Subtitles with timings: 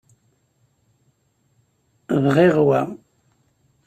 [2.23, 2.81] Bɣiɣ wa.